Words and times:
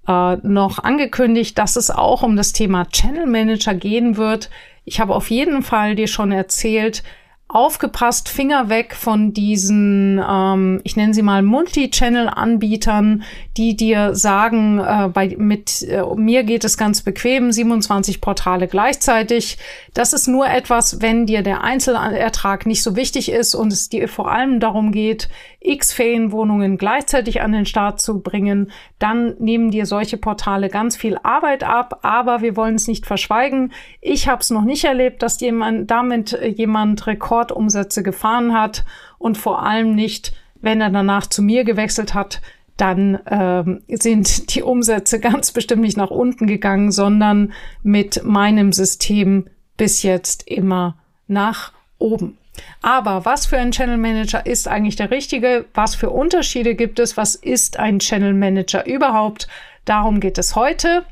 äh, 0.09 0.37
noch 0.42 0.78
angekündigt, 0.78 1.59
dass 1.59 1.77
es 1.77 1.91
auch 1.91 2.23
um 2.23 2.37
das 2.37 2.52
Thema 2.52 2.87
Channel 2.87 3.27
Manager 3.27 3.74
gehen 3.74 4.16
wird. 4.16 4.51
Ich 4.84 5.01
habe 5.01 5.14
auf 5.14 5.30
jeden 5.30 5.62
Fall 5.62 5.95
dir 5.95 6.06
schon 6.06 6.33
erzählt, 6.33 7.02
aufgepasst, 7.48 8.28
Finger 8.28 8.69
weg 8.69 8.97
von 8.97 9.33
diesen, 9.33 10.20
ähm, 10.28 10.80
ich 10.83 10.97
nenne 10.97 11.14
sie 11.14 11.22
mal 11.22 11.42
Multi-Channel-Anbietern, 11.42 13.22
die 13.56 13.77
dir 13.77 14.16
sagen, 14.16 14.80
äh, 14.80 15.08
bei, 15.12 15.36
mit 15.39 15.83
äh, 15.83 16.02
mir 16.17 16.42
geht 16.42 16.64
es 16.64 16.77
ganz 16.77 17.02
bequem, 17.02 17.52
27 17.52 18.20
Portale 18.20 18.67
gleichzeitig. 18.67 19.58
Das 19.94 20.12
ist 20.12 20.27
nur 20.27 20.48
etwas, 20.48 21.00
wenn 21.00 21.27
dir 21.27 21.42
der 21.42 21.62
Einzelertrag 21.62 22.67
nicht 22.67 22.83
so 22.83 22.97
wichtig 22.97 23.30
ist 23.30 23.55
und 23.55 23.72
es 23.72 23.89
dir 23.89 24.08
vor 24.08 24.30
allem 24.30 24.58
darum 24.58 24.91
geht, 24.91 25.28
x 25.61 25.92
Ferienwohnungen 25.92 26.78
gleichzeitig 26.78 27.42
an 27.42 27.52
den 27.52 27.67
Start 27.67 28.00
zu 28.00 28.20
bringen, 28.20 28.70
dann 28.98 29.34
nehmen 29.39 29.70
dir 29.70 29.86
solche 29.86 30.17
Portale 30.17 30.69
ganz 30.69 30.97
viel 30.97 31.19
Arbeit 31.22 31.64
ab. 31.64 32.00
Aber 32.02 32.41
wir 32.41 32.56
wollen 32.56 32.77
es 32.77 32.89
nicht 32.89 33.06
verschweigen. 33.06 33.72
Ich 34.00 34.28
habe 34.28 34.41
es 34.41 34.50
noch 34.50 34.64
nicht 34.64 34.84
erlebt, 34.84 35.22
dass 35.22 35.41
jemand 35.41 35.91
damit 35.91 36.39
jemand 36.56 37.06
Rekordumsätze 37.37 38.03
gefahren 38.03 38.53
hat 38.53 38.84
und 39.19 39.39
vor 39.39 39.62
allem 39.62 39.95
nicht, 39.95 40.33
wenn 40.61 40.81
er 40.81 40.91
danach 40.91 41.27
zu 41.27 41.42
mir 41.42 41.65
gewechselt 41.65 42.15
hat, 42.15 42.41
dann 42.77 43.19
ähm, 43.31 43.83
sind 43.89 44.55
die 44.55 44.62
Umsätze 44.62 45.20
ganz 45.20 45.53
bestimmt 45.53 45.83
nicht 45.83 45.97
nach 45.97 46.11
unten 46.11 46.47
gegangen, 46.47 46.91
sondern 46.92 47.53
mit 47.83 48.25
meinem 48.25 48.73
System 48.73 49.47
bis 49.77 50.03
jetzt 50.03 50.47
immer 50.47 50.97
nach 51.27 51.73
oben. 51.98 52.39
Aber 52.81 53.27
was 53.27 53.45
für 53.45 53.59
ein 53.59 53.70
Channel 53.70 53.98
Manager 53.98 54.47
ist 54.47 54.67
eigentlich 54.67 54.97
der 54.97 55.11
richtige? 55.11 55.67
Was 55.75 55.95
für 55.95 56.09
Unterschiede 56.09 56.75
gibt 56.75 56.98
es? 56.98 57.17
Was 57.19 57.34
ist 57.34 57.79
ein 57.79 57.98
Channel 57.98 58.33
Manager 58.33 58.87
überhaupt? 58.87 59.47
Darum 59.84 60.20
geht 60.20 60.39
es 60.39 60.57
heute. 60.57 61.05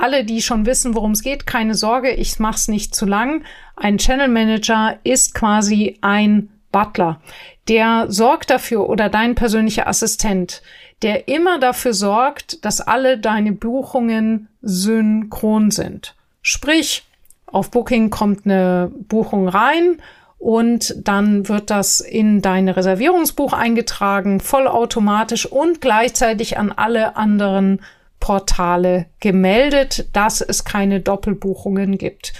Alle, 0.00 0.24
die 0.24 0.42
schon 0.42 0.64
wissen, 0.64 0.94
worum 0.94 1.10
es 1.10 1.22
geht, 1.22 1.44
keine 1.44 1.74
Sorge, 1.74 2.12
ich 2.12 2.38
mache 2.38 2.54
es 2.54 2.68
nicht 2.68 2.94
zu 2.94 3.04
lang. 3.04 3.42
Ein 3.74 3.98
Channel 3.98 4.28
Manager 4.28 4.96
ist 5.02 5.34
quasi 5.34 5.98
ein 6.02 6.50
Butler, 6.70 7.20
der 7.66 8.06
sorgt 8.08 8.50
dafür 8.50 8.88
oder 8.88 9.08
dein 9.08 9.34
persönlicher 9.34 9.88
Assistent, 9.88 10.62
der 11.02 11.26
immer 11.26 11.58
dafür 11.58 11.94
sorgt, 11.94 12.64
dass 12.64 12.80
alle 12.80 13.18
deine 13.18 13.50
Buchungen 13.50 14.48
synchron 14.62 15.72
sind. 15.72 16.14
Sprich, 16.42 17.04
auf 17.46 17.72
Booking 17.72 18.10
kommt 18.10 18.44
eine 18.44 18.92
Buchung 18.94 19.48
rein 19.48 20.00
und 20.38 20.94
dann 21.08 21.48
wird 21.48 21.70
das 21.70 22.00
in 22.00 22.40
dein 22.40 22.68
Reservierungsbuch 22.68 23.52
eingetragen, 23.52 24.38
vollautomatisch 24.38 25.46
und 25.46 25.80
gleichzeitig 25.80 26.56
an 26.56 26.70
alle 26.70 27.16
anderen 27.16 27.80
Portale 28.20 29.06
gemeldet, 29.20 30.08
dass 30.12 30.40
es 30.40 30.64
keine 30.64 31.00
Doppelbuchungen 31.00 31.98
gibt. 31.98 32.32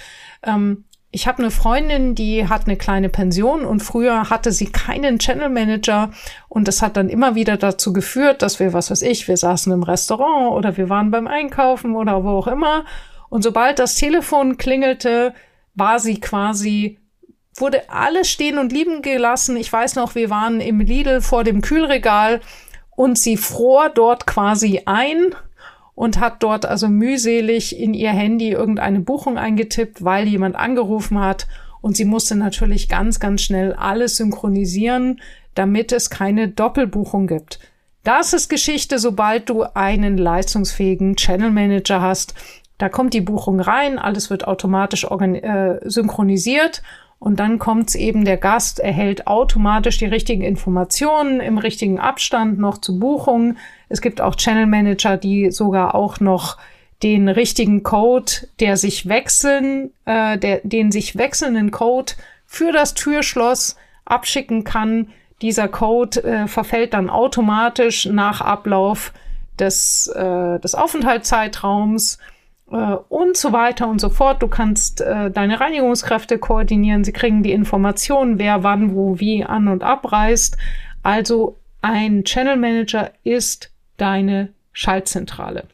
Ähm, 0.43 0.84
ich 1.11 1.27
habe 1.27 1.39
eine 1.39 1.50
Freundin, 1.50 2.15
die 2.15 2.49
hat 2.49 2.66
eine 2.66 2.77
kleine 2.77 3.09
Pension 3.09 3.65
und 3.65 3.81
früher 3.81 4.28
hatte 4.28 4.53
sie 4.53 4.67
keinen 4.67 5.19
Channel 5.19 5.49
Manager 5.49 6.11
und 6.49 6.69
das 6.69 6.83
hat 6.83 6.99
dann 6.99 7.09
immer 7.09 7.34
wieder 7.34 7.56
dazu 7.56 7.94
geführt, 7.94 8.43
dass 8.43 8.61
wir, 8.61 8.75
was 8.75 8.91
weiß 8.91 9.03
ich, 9.03 9.27
wir 9.27 9.38
saßen 9.38 9.72
im 9.72 9.83
Restaurant 9.83 10.53
oder 10.53 10.77
wir 10.77 10.91
waren 10.91 11.11
beim 11.11 11.27
Einkaufen 11.27 11.97
oder 11.97 12.25
wo 12.25 12.31
auch 12.31 12.47
immer 12.47 12.84
und 13.31 13.43
sobald 13.43 13.78
das 13.78 13.94
Telefon 13.94 14.59
klingelte, 14.59 15.33
war 15.75 15.99
sie 15.99 16.21
quasi 16.21 16.99
wurde 17.61 17.91
alles 17.91 18.31
stehen 18.31 18.59
und 18.59 18.72
lieben 18.72 19.03
gelassen. 19.03 19.56
Ich 19.56 19.72
weiß 19.72 19.97
noch, 19.97 20.15
wir 20.15 20.31
waren 20.31 20.61
im 20.61 20.78
Lidl 20.81 21.21
vor 21.21 21.43
dem 21.43 21.61
Kühlregal 21.61 22.41
und 22.94 23.19
sie 23.19 23.37
fror 23.37 23.91
dort 23.91 24.27
quasi 24.27 24.83
ein 24.87 25.34
und 25.98 26.20
hat 26.20 26.44
dort 26.44 26.64
also 26.64 26.86
mühselig 26.86 27.76
in 27.76 27.92
ihr 27.92 28.10
Handy 28.10 28.50
irgendeine 28.50 29.00
Buchung 29.00 29.36
eingetippt, 29.36 30.04
weil 30.04 30.28
jemand 30.28 30.54
angerufen 30.54 31.19
hat 31.19 31.48
und 31.81 31.97
sie 31.97 32.04
musste 32.04 32.36
natürlich 32.36 32.88
ganz, 32.88 33.19
ganz 33.19 33.42
schnell 33.42 33.72
alles 33.72 34.14
synchronisieren, 34.14 35.20
damit 35.56 35.91
es 35.91 36.08
keine 36.08 36.47
Doppelbuchung 36.47 37.26
gibt. 37.26 37.58
Das 38.04 38.32
ist 38.32 38.48
Geschichte, 38.48 39.00
sobald 39.00 39.48
du 39.48 39.64
einen 39.75 40.16
leistungsfähigen 40.16 41.16
Channel 41.16 41.50
Manager 41.50 42.00
hast. 42.00 42.34
Da 42.78 42.88
kommt 42.88 43.12
die 43.12 43.20
Buchung 43.20 43.58
rein, 43.58 43.98
alles 43.98 44.31
wird 44.31 44.47
automatisch 44.47 45.03
äh, 45.03 45.81
synchronisiert 45.82 46.81
und 47.19 47.41
dann 47.41 47.58
kommt's 47.58 47.97
eben, 47.97 48.25
der 48.25 48.37
Gast 48.37 48.78
erhält 48.78 49.26
automatisch 49.26 49.98
die 49.98 50.06
richtigen 50.06 50.42
Informationen 50.42 51.41
im 51.41 51.58
richtigen 51.58 51.98
Abstand 51.98 52.60
noch 52.60 52.78
zu 52.78 53.00
Buchungen. 53.00 53.58
Es 53.88 54.00
gibt 54.00 54.21
auch 54.21 54.34
Channel 54.34 54.66
Manager, 54.66 55.16
die 55.16 55.50
sogar 55.50 55.94
auch 55.94 56.21
noch 56.21 56.56
den 57.03 57.28
richtigen 57.28 57.82
Code, 57.82 58.32
der 58.60 58.76
sich 58.76 59.09
wechseln, 59.09 59.93
äh, 60.04 60.37
der, 60.37 60.60
den 60.65 60.91
sich 60.91 61.16
wechselnden 61.16 61.71
Code 61.71 62.12
für 62.47 62.72
das 62.72 62.94
Türschloss 62.94 63.76
abschicken 64.04 64.65
kann. 64.65 65.09
Dieser 65.43 65.69
Code 65.69 66.25
äh, 66.25 66.49
verfällt 66.49 66.94
dann 66.94 67.09
automatisch 67.09 68.06
nach 68.06 68.41
Ablauf 68.41 69.12
des, 69.59 70.09
äh, 70.09 70.59
des 70.59 70.75
Aufenthaltszeitraums 70.75 72.19
äh, 72.72 72.97
und 73.09 73.37
so 73.37 73.53
weiter 73.53 73.88
und 73.88 74.00
so 74.00 74.09
fort. 74.09 74.43
Du 74.43 74.49
kannst 74.49 75.00
äh, 75.00 75.31
deine 75.31 75.60
Reinigungskräfte 75.60 76.38
koordinieren. 76.38 77.05
Sie 77.05 77.12
kriegen 77.12 77.44
die 77.44 77.53
Informationen, 77.53 78.38
wer 78.38 78.65
wann, 78.65 78.94
wo, 78.94 79.20
wie 79.20 79.44
an 79.44 79.69
und 79.69 79.84
abreist. 79.84 80.56
Also 81.05 81.59
ein 81.81 82.25
Channel 82.25 82.56
Manager 82.56 83.12
ist 83.22 83.70
deine 83.98 84.48
Schaltzentrale. 84.72 85.64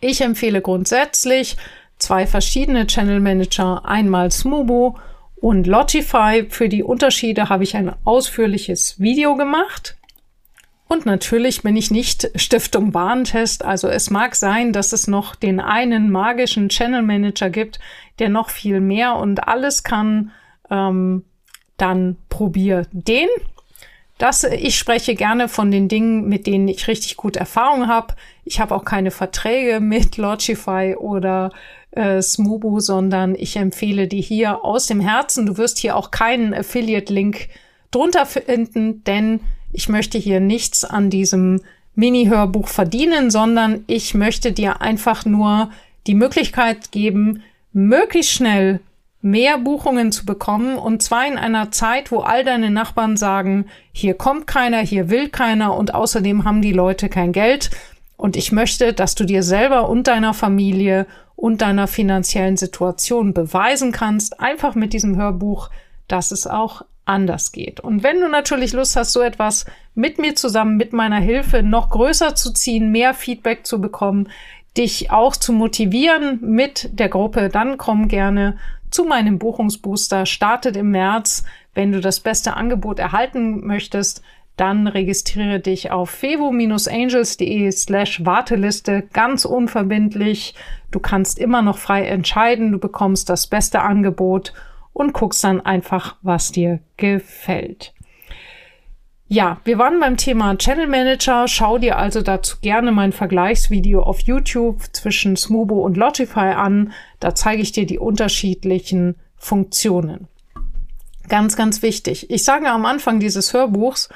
Ich 0.00 0.22
empfehle 0.22 0.62
grundsätzlich 0.62 1.56
zwei 1.98 2.26
verschiedene 2.26 2.86
Channel 2.86 3.20
Manager, 3.20 3.84
einmal 3.84 4.30
Smubo 4.30 4.98
und 5.36 5.66
Logify. 5.66 6.46
Für 6.48 6.68
die 6.68 6.82
Unterschiede 6.82 7.48
habe 7.48 7.64
ich 7.64 7.76
ein 7.76 7.92
ausführliches 8.04 8.98
Video 8.98 9.36
gemacht. 9.36 9.96
Und 10.88 11.06
natürlich 11.06 11.62
bin 11.62 11.76
ich 11.76 11.90
nicht 11.92 12.30
Stiftung 12.34 12.94
Warentest. 12.94 13.64
Also 13.64 13.86
es 13.88 14.10
mag 14.10 14.34
sein, 14.34 14.72
dass 14.72 14.92
es 14.92 15.06
noch 15.06 15.36
den 15.36 15.60
einen 15.60 16.10
magischen 16.10 16.68
Channel 16.68 17.02
Manager 17.02 17.48
gibt, 17.48 17.78
der 18.18 18.28
noch 18.28 18.50
viel 18.50 18.80
mehr 18.80 19.14
und 19.14 19.46
alles 19.46 19.84
kann. 19.84 20.32
Ähm, 20.68 21.24
dann 21.76 22.16
probier 22.28 22.86
den. 22.92 23.28
Das, 24.20 24.44
ich 24.44 24.76
spreche 24.76 25.14
gerne 25.14 25.48
von 25.48 25.70
den 25.70 25.88
Dingen, 25.88 26.28
mit 26.28 26.46
denen 26.46 26.68
ich 26.68 26.88
richtig 26.88 27.16
gut 27.16 27.36
Erfahrung 27.36 27.88
habe. 27.88 28.14
Ich 28.44 28.60
habe 28.60 28.74
auch 28.74 28.84
keine 28.84 29.10
Verträge 29.10 29.80
mit 29.80 30.18
Logify 30.18 30.94
oder 30.94 31.52
äh, 31.92 32.20
Smubu, 32.20 32.80
sondern 32.80 33.34
ich 33.34 33.56
empfehle 33.56 34.08
dir 34.08 34.20
hier 34.20 34.62
aus 34.62 34.86
dem 34.88 35.00
Herzen. 35.00 35.46
Du 35.46 35.56
wirst 35.56 35.78
hier 35.78 35.96
auch 35.96 36.10
keinen 36.10 36.52
Affiliate-Link 36.52 37.48
drunter 37.90 38.26
finden, 38.26 39.02
denn 39.04 39.40
ich 39.72 39.88
möchte 39.88 40.18
hier 40.18 40.38
nichts 40.38 40.84
an 40.84 41.08
diesem 41.08 41.62
Mini-Hörbuch 41.94 42.68
verdienen, 42.68 43.30
sondern 43.30 43.84
ich 43.86 44.12
möchte 44.12 44.52
dir 44.52 44.82
einfach 44.82 45.24
nur 45.24 45.70
die 46.06 46.14
Möglichkeit 46.14 46.92
geben, 46.92 47.42
möglichst 47.72 48.32
schnell 48.32 48.80
mehr 49.22 49.58
Buchungen 49.58 50.12
zu 50.12 50.24
bekommen 50.24 50.76
und 50.76 51.02
zwar 51.02 51.26
in 51.26 51.36
einer 51.36 51.70
Zeit, 51.70 52.10
wo 52.10 52.20
all 52.20 52.44
deine 52.44 52.70
Nachbarn 52.70 53.16
sagen, 53.16 53.66
hier 53.92 54.14
kommt 54.14 54.46
keiner, 54.46 54.78
hier 54.78 55.10
will 55.10 55.28
keiner 55.28 55.76
und 55.76 55.94
außerdem 55.94 56.44
haben 56.44 56.62
die 56.62 56.72
Leute 56.72 57.08
kein 57.08 57.32
Geld 57.32 57.70
und 58.16 58.36
ich 58.36 58.52
möchte, 58.52 58.92
dass 58.92 59.14
du 59.14 59.24
dir 59.24 59.42
selber 59.42 59.88
und 59.88 60.06
deiner 60.06 60.34
Familie 60.34 61.06
und 61.36 61.62
deiner 61.62 61.86
finanziellen 61.86 62.56
Situation 62.56 63.32
beweisen 63.32 63.92
kannst, 63.92 64.40
einfach 64.40 64.74
mit 64.74 64.92
diesem 64.92 65.16
Hörbuch, 65.16 65.70
dass 66.06 66.30
es 66.30 66.46
auch 66.46 66.82
anders 67.06 67.52
geht. 67.52 67.80
Und 67.80 68.02
wenn 68.02 68.20
du 68.20 68.28
natürlich 68.28 68.72
Lust 68.72 68.94
hast, 68.96 69.12
so 69.12 69.20
etwas 69.20 69.64
mit 69.94 70.18
mir 70.18 70.34
zusammen, 70.34 70.76
mit 70.76 70.92
meiner 70.92 71.18
Hilfe 71.18 71.62
noch 71.62 71.90
größer 71.90 72.34
zu 72.34 72.52
ziehen, 72.52 72.92
mehr 72.92 73.14
Feedback 73.14 73.66
zu 73.66 73.80
bekommen, 73.80 74.28
dich 74.76 75.10
auch 75.10 75.34
zu 75.34 75.52
motivieren 75.52 76.38
mit 76.42 76.90
der 76.92 77.08
Gruppe, 77.08 77.48
dann 77.48 77.78
komm 77.78 78.08
gerne 78.08 78.58
zu 78.90 79.04
meinem 79.04 79.38
Buchungsbooster. 79.38 80.26
Startet 80.26 80.76
im 80.76 80.90
März. 80.90 81.44
Wenn 81.74 81.92
du 81.92 82.00
das 82.00 82.20
beste 82.20 82.56
Angebot 82.56 82.98
erhalten 82.98 83.66
möchtest, 83.66 84.22
dann 84.56 84.86
registriere 84.86 85.58
dich 85.60 85.90
auf 85.90 86.10
fevo-angels.de 86.10 87.70
slash 87.72 88.24
Warteliste, 88.26 89.08
ganz 89.12 89.46
unverbindlich. 89.46 90.54
Du 90.90 91.00
kannst 91.00 91.38
immer 91.38 91.62
noch 91.62 91.78
frei 91.78 92.04
entscheiden, 92.04 92.72
du 92.72 92.78
bekommst 92.78 93.30
das 93.30 93.46
beste 93.46 93.80
Angebot 93.80 94.52
und 94.92 95.14
guckst 95.14 95.42
dann 95.44 95.60
einfach, 95.60 96.16
was 96.20 96.52
dir 96.52 96.80
gefällt. 96.98 97.94
Ja, 99.32 99.60
wir 99.62 99.78
waren 99.78 100.00
beim 100.00 100.16
Thema 100.16 100.58
Channel 100.58 100.88
Manager. 100.88 101.46
Schau 101.46 101.78
dir 101.78 101.96
also 101.98 102.20
dazu 102.20 102.56
gerne 102.62 102.90
mein 102.90 103.12
Vergleichsvideo 103.12 104.02
auf 104.02 104.18
YouTube 104.18 104.82
zwischen 104.90 105.36
Smubo 105.36 105.84
und 105.84 105.96
Logify 105.96 106.54
an. 106.56 106.92
Da 107.20 107.32
zeige 107.36 107.62
ich 107.62 107.70
dir 107.70 107.86
die 107.86 108.00
unterschiedlichen 108.00 109.14
Funktionen. 109.36 110.26
Ganz, 111.28 111.54
ganz 111.54 111.80
wichtig. 111.80 112.28
Ich 112.28 112.42
sage 112.42 112.68
am 112.68 112.84
Anfang 112.84 113.20
dieses 113.20 113.52
Hörbuchs, 113.52 114.08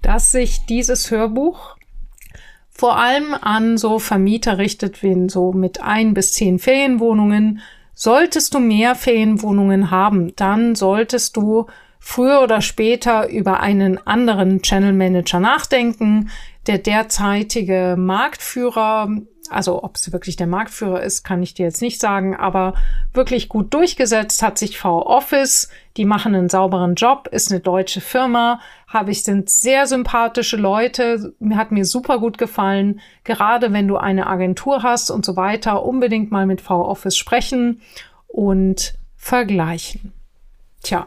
dass 0.00 0.30
sich 0.30 0.64
dieses 0.66 1.10
Hörbuch 1.10 1.76
vor 2.70 2.98
allem 2.98 3.34
an 3.34 3.76
so 3.76 3.98
Vermieter 3.98 4.58
richtet, 4.58 5.02
wie 5.02 5.28
so 5.28 5.52
mit 5.52 5.82
ein 5.82 6.14
bis 6.14 6.34
zehn 6.34 6.60
Ferienwohnungen. 6.60 7.62
Solltest 7.94 8.54
du 8.54 8.60
mehr 8.60 8.94
Ferienwohnungen 8.94 9.90
haben, 9.90 10.36
dann 10.36 10.76
solltest 10.76 11.36
du 11.36 11.66
früher 11.98 12.40
oder 12.42 12.60
später 12.60 13.28
über 13.28 13.60
einen 13.60 14.04
anderen 14.06 14.62
Channel 14.62 14.92
Manager 14.92 15.40
nachdenken. 15.40 16.30
Der 16.66 16.78
derzeitige 16.78 17.96
Marktführer 17.98 19.08
also 19.50 19.82
ob 19.82 19.96
es 19.96 20.12
wirklich 20.12 20.36
der 20.36 20.46
Marktführer 20.46 21.02
ist, 21.02 21.24
kann 21.24 21.42
ich 21.42 21.54
dir 21.54 21.66
jetzt 21.66 21.82
nicht 21.82 22.00
sagen, 22.00 22.36
aber 22.36 22.74
wirklich 23.12 23.48
gut 23.48 23.72
durchgesetzt 23.74 24.42
hat 24.42 24.58
sich 24.58 24.78
V-Office. 24.78 25.68
Die 25.96 26.04
machen 26.04 26.34
einen 26.34 26.48
sauberen 26.48 26.94
Job, 26.94 27.28
ist 27.30 27.50
eine 27.50 27.60
deutsche 27.60 28.00
Firma, 28.00 28.60
habe 28.86 29.10
ich, 29.10 29.24
sind 29.24 29.50
sehr 29.50 29.86
sympathische 29.86 30.56
Leute, 30.56 31.34
hat 31.54 31.72
mir 31.72 31.84
super 31.84 32.18
gut 32.18 32.38
gefallen. 32.38 33.00
Gerade 33.24 33.72
wenn 33.72 33.88
du 33.88 33.96
eine 33.96 34.26
Agentur 34.26 34.82
hast 34.82 35.10
und 35.10 35.24
so 35.24 35.36
weiter, 35.36 35.84
unbedingt 35.84 36.30
mal 36.30 36.46
mit 36.46 36.60
V-Office 36.60 37.16
sprechen 37.16 37.80
und 38.26 38.94
vergleichen. 39.16 40.12
Tja. 40.82 41.06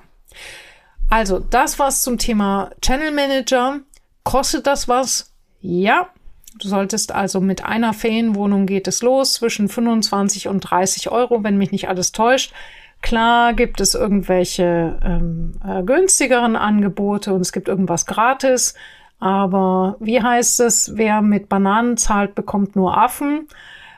Also, 1.09 1.39
das 1.39 1.79
war's 1.79 2.03
zum 2.03 2.17
Thema 2.17 2.71
Channel 2.81 3.11
Manager. 3.11 3.79
Kostet 4.23 4.67
das 4.67 4.87
was? 4.87 5.33
Ja, 5.61 6.09
Du 6.57 6.67
solltest 6.67 7.13
also 7.13 7.39
mit 7.39 7.63
einer 7.63 7.93
Ferienwohnung 7.93 8.65
geht 8.65 8.87
es 8.87 9.01
los 9.01 9.33
zwischen 9.33 9.69
25 9.69 10.47
und 10.47 10.59
30 10.61 11.11
Euro, 11.11 11.43
wenn 11.43 11.57
mich 11.57 11.71
nicht 11.71 11.87
alles 11.87 12.11
täuscht. 12.11 12.53
Klar 13.01 13.53
gibt 13.53 13.79
es 13.79 13.95
irgendwelche 13.95 14.99
ähm, 15.03 15.53
äh, 15.65 15.83
günstigeren 15.83 16.57
Angebote 16.57 17.33
und 17.33 17.41
es 17.41 17.53
gibt 17.53 17.69
irgendwas 17.69 18.05
gratis. 18.05 18.73
Aber 19.19 19.95
wie 19.99 20.21
heißt 20.21 20.59
es, 20.59 20.97
wer 20.97 21.21
mit 21.21 21.47
Bananen 21.47 21.97
zahlt, 21.97 22.35
bekommt 22.35 22.75
nur 22.75 22.97
Affen. 22.97 23.47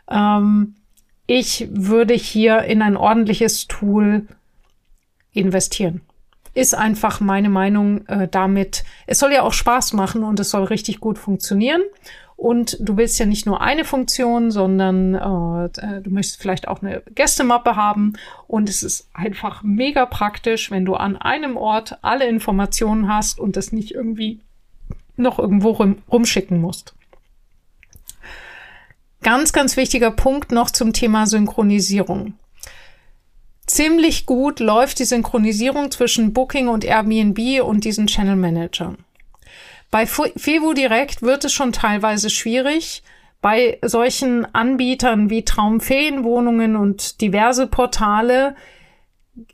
Ähm, 0.08 0.76
ich 1.26 1.68
würde 1.72 2.14
hier 2.14 2.64
in 2.64 2.82
ein 2.84 2.98
ordentliches 2.98 3.68
Tool 3.68 4.28
investieren. 5.32 6.02
Ist 6.54 6.76
einfach 6.76 7.20
meine 7.20 7.50
Meinung 7.50 8.06
äh, 8.08 8.28
damit. 8.28 8.84
Es 9.08 9.20
soll 9.20 9.32
ja 9.32 9.44
auch 9.44 9.54
Spaß 9.54 9.94
machen 9.94 10.24
und 10.24 10.40
es 10.40 10.50
soll 10.50 10.66
richtig 10.66 11.00
gut 11.00 11.18
funktionieren. 11.18 11.82
Und 12.36 12.78
du 12.80 12.98
willst 12.98 13.20
ja 13.20 13.28
nicht 13.28 13.46
nur 13.46 13.62
eine 13.62 13.86
Funktion, 13.86 14.50
sondern 14.50 15.14
äh, 15.14 16.02
du 16.02 16.10
möchtest 16.10 16.42
vielleicht 16.42 16.68
auch 16.68 16.82
eine 16.82 17.04
Gästemappe 17.14 17.76
haben. 17.76 18.14
Und 18.48 18.68
es 18.68 18.82
ist 18.82 19.08
einfach 19.14 19.62
mega 19.62 20.08
praktisch, 20.08 20.72
wenn 20.72 20.84
du 20.84 20.96
an 20.96 21.18
einem 21.18 21.56
Ort 21.56 22.00
alle 22.02 22.28
Informationen 22.28 23.08
hast 23.08 23.40
und 23.40 23.58
das 23.58 23.72
nicht 23.72 23.92
irgendwie 23.92 24.40
noch 25.18 25.38
irgendwo 25.38 25.70
rum, 25.70 26.00
rumschicken 26.12 26.60
musst. 26.60 26.96
Ganz, 29.22 29.54
ganz 29.54 29.78
wichtiger 29.78 30.10
Punkt 30.10 30.52
noch 30.52 30.72
zum 30.72 30.94
Thema 30.94 31.28
Synchronisierung. 31.28 32.34
Ziemlich 33.72 34.26
gut 34.26 34.60
läuft 34.60 35.00
die 35.00 35.06
Synchronisierung 35.06 35.92
zwischen 35.92 36.34
Booking 36.34 36.68
und 36.68 36.84
Airbnb 36.84 37.64
und 37.64 37.86
diesen 37.86 38.08
Channel 38.08 38.36
Managern. 38.36 38.98
Bei 39.90 40.06
Fevo 40.06 40.74
Direkt 40.74 41.22
wird 41.22 41.46
es 41.46 41.54
schon 41.54 41.72
teilweise 41.72 42.30
schwierig. 42.30 43.02
Bei 43.40 43.80
solchen 43.82 44.44
Anbietern 44.54 45.30
wie 45.30 45.46
Traumferienwohnungen 45.46 46.76
und 46.76 47.22
diverse 47.22 47.66
Portale 47.66 48.58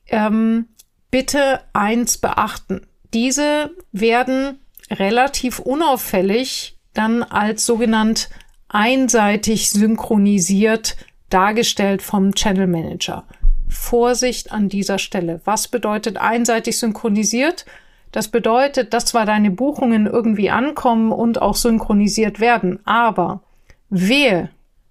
ähm, 0.08 0.66
bitte 1.12 1.62
eins 1.74 2.18
beachten. 2.18 2.88
Diese 3.14 3.70
werden 3.92 4.58
relativ 4.90 5.60
unauffällig 5.60 6.80
dann 6.96 7.22
als 7.22 7.68
sogenannt 7.68 8.30
einseitig 8.68 9.70
synchronisiert 9.70 10.98
dargestellt 11.30 12.02
vom 12.02 12.34
Channel 12.34 12.66
Manager. 12.66 13.28
Vorsicht 13.70 14.52
an 14.52 14.70
dieser 14.70 15.00
Stelle. 15.00 15.42
Was 15.46 15.68
bedeutet 15.68 16.18
einseitig 16.18 16.78
synchronisiert? 16.78 17.66
Das 18.12 18.30
bedeutet, 18.30 18.94
dass 18.94 19.06
zwar 19.06 19.26
deine 19.26 19.52
Buchungen 19.52 20.08
irgendwie 20.08 20.50
ankommen 20.50 21.12
und 21.12 21.42
auch 21.42 21.56
synchronisiert 21.56 22.40
werden, 22.40 22.80
aber 22.86 23.42
wehe, 23.90 24.50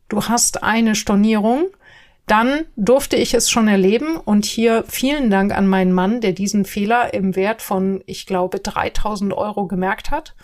du 0.08 0.24
hast 0.24 0.62
eine 0.62 0.94
Stornierung, 0.94 1.66
dann 2.26 2.66
durfte 2.76 3.16
ich 3.16 3.34
es 3.34 3.50
schon 3.50 3.68
erleben 3.68 4.16
und 4.16 4.44
hier 4.44 4.84
vielen 4.88 5.30
Dank 5.30 5.56
an 5.56 5.66
meinen 5.66 5.92
Mann, 5.92 6.20
der 6.20 6.32
diesen 6.32 6.64
Fehler 6.64 7.14
im 7.14 7.36
Wert 7.36 7.62
von, 7.62 8.02
ich 8.06 8.26
glaube, 8.26 8.58
3000 8.58 9.32
Euro 9.32 9.66
gemerkt 9.66 10.10
hat. 10.10 10.34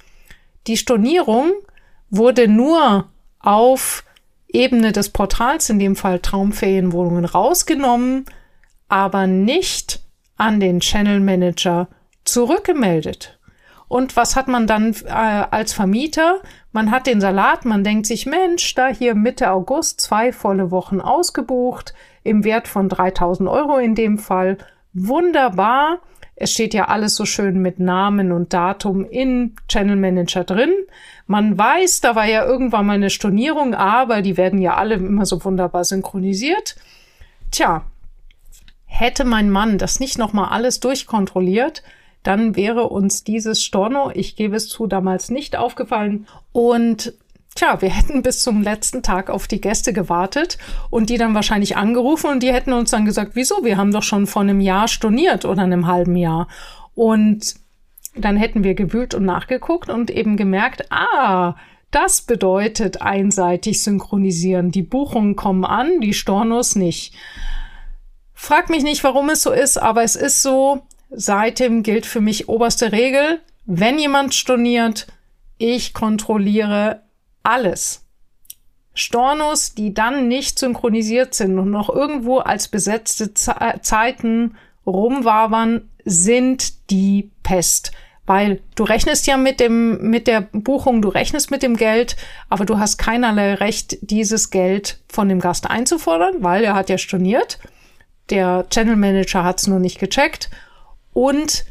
Die 0.69 0.77
Stornierung 0.77 1.53
wurde 2.09 2.47
nur 2.47 3.09
auf 3.41 4.05
Ebene 4.53 4.93
des 4.93 5.11
Portals, 5.11 5.71
in 5.71 5.79
dem 5.79 5.97
Fall 5.97 6.21
Traumferienwohnungen, 6.21 7.25
rausgenommen, 7.25 8.27
aber 8.89 9.27
nicht 9.27 10.01
an 10.37 10.61
den 10.61 10.81
Channel 10.81 11.21
Manager 11.21 11.89
zurückgemeldet. 12.25 13.39
Und 13.89 14.17
was 14.17 14.37
hat 14.37 14.49
man 14.49 14.67
dann 14.67 14.95
äh, 15.05 15.11
als 15.11 15.75
Vermieter? 15.75 16.41
Man 16.73 16.91
hat 16.91 17.07
den 17.07 17.21
Salat, 17.21 17.67
man 17.67 17.85
denkt 17.85 18.07
sich, 18.07 18.25
Mensch, 18.25 18.75
da 18.75 18.89
hier 18.89 19.15
Mitte 19.15 19.51
August 19.51 20.01
zwei 20.01 20.33
volle 20.33 20.71
Wochen 20.71 21.01
ausgebucht, 21.01 21.93
im 22.23 22.45
Wert 22.45 22.69
von 22.69 22.89
3000 22.89 23.49
Euro 23.49 23.77
in 23.77 23.95
dem 23.95 24.17
Fall. 24.17 24.57
Wunderbar. 24.95 25.99
Es 26.43 26.51
steht 26.51 26.75
ja 26.75 26.89
alles 26.89 27.15
so 27.15 27.25
schön 27.25 27.63
mit 27.63 27.79
Namen 27.79 28.33
und 28.33 28.53
Datum 28.53 29.05
in 29.05 29.55
Channel 29.69 29.95
Manager 29.95 30.43
drin. 30.43 30.73
Man 31.29 31.57
weiß, 31.57 32.01
da 32.01 32.17
war 32.17 32.27
ja 32.27 32.45
irgendwann 32.45 32.85
mal 32.85 32.95
eine 32.95 33.11
Stornierung, 33.11 33.77
aber 33.77 34.23
die 34.23 34.37
werden 34.37 34.61
ja 34.61 34.75
alle 34.75 34.97
immer 34.97 35.25
so 35.25 35.45
wunderbar 35.45 35.85
synchronisiert. 35.85 36.75
Tja, 37.53 37.85
hätte 38.87 39.25
mein 39.25 39.51
Mann 39.51 39.79
das 39.79 40.01
nicht 40.01 40.19
nochmal 40.19 40.49
alles 40.49 40.81
durchkontrolliert, 40.81 41.85
dann 42.25 42.57
wäre 42.57 42.89
uns 42.89 43.23
dieses 43.23 43.63
Storno, 43.63 44.11
ich 44.13 44.35
gebe 44.35 44.57
es 44.57 44.69
zu, 44.69 44.89
damals 44.89 45.31
nicht 45.31 45.55
aufgefallen. 45.55 46.27
Und 46.51 47.15
Tja, 47.55 47.81
wir 47.83 47.91
hätten 47.91 48.23
bis 48.23 48.43
zum 48.43 48.63
letzten 48.63 49.03
Tag 49.03 49.29
auf 49.29 49.47
die 49.47 49.61
Gäste 49.61 49.93
gewartet 49.93 50.59
und 50.91 51.11
die 51.11 51.19
dann 51.19 51.35
wahrscheinlich 51.35 51.77
angerufen 51.77 52.31
und 52.31 52.43
die 52.43 52.53
hätten 52.53 52.73
uns 52.73 52.91
dann 52.91 53.05
gesagt, 53.05 53.33
wieso? 53.35 53.65
Wir 53.65 53.77
haben 53.77 53.93
doch 53.93 54.03
schon 54.03 54.27
vor 54.27 54.43
einem 54.43 54.61
Jahr 54.61 54.89
storniert 54.89 55.45
oder 55.45 55.63
einem 55.63 55.87
halben 55.87 56.17
Jahr. 56.17 56.49
Und 56.95 57.55
dann 58.15 58.37
hätten 58.37 58.65
wir 58.65 58.75
gewühlt 58.75 59.15
und 59.15 59.25
nachgeguckt 59.25 59.91
und 59.91 60.11
eben 60.11 60.37
gemerkt, 60.37 60.91
ah, 60.91 61.57
das 61.91 62.23
bedeutet 62.23 63.03
einseitig 63.03 63.83
synchronisieren. 63.83 64.71
Die 64.71 64.83
Buchungen 64.83 65.37
kommen 65.37 65.65
an, 65.65 66.01
die 66.01 66.15
Stornos 66.15 66.75
nicht. 66.75 67.15
Frag 68.33 68.71
mich 68.71 68.83
nicht, 68.83 69.05
warum 69.05 69.29
es 69.29 69.43
so 69.43 69.53
ist, 69.53 69.77
aber 69.77 70.03
es 70.03 70.17
ist 70.17 70.43
so, 70.43 70.83
Seitdem 71.15 71.83
gilt 71.83 72.07
für 72.07 72.23
mich 72.23 72.49
oberste 72.49 72.91
Regel, 72.91 73.41
wenn 73.67 73.99
jemand 73.99 74.35
storniert, 74.35 75.07
ich 75.59 75.93
kontrolliere 75.93 77.03
alles. 77.43 78.07
Stornos, 78.95 79.75
die 79.75 79.95
dann 79.95 80.29
nicht 80.29 80.59
synchronisiert 80.59 81.35
sind 81.35 81.59
und 81.59 81.71
noch 81.71 81.89
irgendwo 81.89 82.39
als 82.39 82.69
besetzte 82.69 83.33
Ze 83.35 83.55
Zeiten 83.81 84.57
rumwabern, 84.87 85.89
sind 86.05 86.91
die 86.91 87.31
Pest. 87.43 87.93
Weil 88.27 88.61
du 88.77 88.85
rechnest 88.85 89.27
ja 89.27 89.37
mit 89.37 89.61
dem, 89.61 90.11
mit 90.11 90.27
der 90.27 90.43
Buchung, 90.43 91.03
du 91.03 91.09
rechnest 91.09 91.51
mit 91.51 91.63
dem 91.63 91.77
Geld, 91.77 92.17
aber 92.49 92.65
du 92.65 92.79
hast 92.79 92.97
keinerlei 92.99 93.55
Recht, 93.55 93.99
dieses 94.03 94.51
Geld 94.51 95.01
von 95.09 95.29
dem 95.29 95.41
Gast 95.41 95.69
einzufordern, 95.69 96.37
weil 96.41 96.63
er 96.63 96.75
hat 96.75 96.89
ja 96.89 96.99
storniert. 96.99 97.59
Der 98.31 98.67
Channel 98.71 98.97
Manager 98.97 99.43
hat 99.43 99.59
es 99.61 99.67
nur 99.67 99.81
nicht 99.81 99.99
gecheckt. 99.99 100.51
Und 101.13 101.65